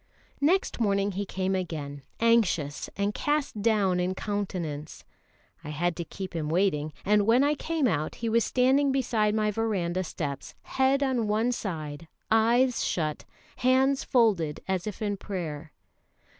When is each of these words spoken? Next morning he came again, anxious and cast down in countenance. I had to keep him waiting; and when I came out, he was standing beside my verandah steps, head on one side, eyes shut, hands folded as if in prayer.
Next 0.41 0.79
morning 0.79 1.11
he 1.11 1.27
came 1.27 1.53
again, 1.53 2.01
anxious 2.19 2.89
and 2.97 3.13
cast 3.13 3.61
down 3.61 3.99
in 3.99 4.15
countenance. 4.15 5.05
I 5.63 5.69
had 5.69 5.95
to 5.97 6.03
keep 6.03 6.35
him 6.35 6.49
waiting; 6.49 6.91
and 7.05 7.27
when 7.27 7.43
I 7.43 7.53
came 7.53 7.85
out, 7.87 8.15
he 8.15 8.27
was 8.27 8.43
standing 8.43 8.91
beside 8.91 9.35
my 9.35 9.51
verandah 9.51 10.03
steps, 10.03 10.55
head 10.63 11.03
on 11.03 11.27
one 11.27 11.51
side, 11.51 12.07
eyes 12.31 12.83
shut, 12.83 13.25
hands 13.57 14.03
folded 14.03 14.61
as 14.67 14.87
if 14.87 15.03
in 15.03 15.17
prayer. 15.17 15.71